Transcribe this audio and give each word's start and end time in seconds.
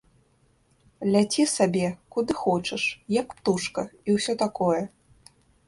Ляці 1.15 1.45
сабе, 1.57 1.83
куды 2.17 2.33
хочаш, 2.41 2.83
як 3.21 3.27
птушка, 3.37 3.81
і 4.07 4.19
ўсё 4.19 4.33
такое. 4.47 4.81